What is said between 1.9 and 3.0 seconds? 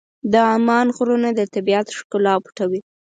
ښکلا پټوي.